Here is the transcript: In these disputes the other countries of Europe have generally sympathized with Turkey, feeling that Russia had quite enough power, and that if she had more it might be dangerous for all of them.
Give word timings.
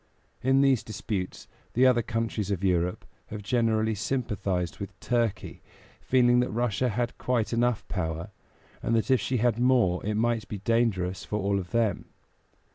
In 0.41 0.61
these 0.61 0.81
disputes 0.81 1.47
the 1.73 1.85
other 1.85 2.01
countries 2.01 2.49
of 2.49 2.63
Europe 2.63 3.05
have 3.27 3.43
generally 3.43 3.93
sympathized 3.93 4.79
with 4.79 4.99
Turkey, 4.99 5.61
feeling 6.01 6.39
that 6.39 6.49
Russia 6.49 6.89
had 6.89 7.15
quite 7.19 7.53
enough 7.53 7.87
power, 7.87 8.31
and 8.81 8.95
that 8.95 9.11
if 9.11 9.21
she 9.21 9.37
had 9.37 9.59
more 9.59 10.03
it 10.03 10.15
might 10.15 10.47
be 10.47 10.57
dangerous 10.57 11.23
for 11.23 11.37
all 11.39 11.59
of 11.59 11.69
them. 11.69 12.05